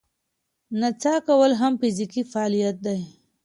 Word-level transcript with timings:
نڅا 0.79 1.15
کول 1.27 1.51
هم 1.61 1.73
فزیکي 1.81 2.21
فعالیت 2.31 2.77
دی. 2.85 2.99